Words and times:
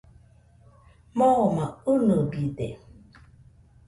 Moma 1.17 1.65
inɨbide. 1.91 2.67